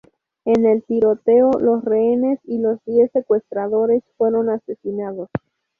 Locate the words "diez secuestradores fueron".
2.85-4.49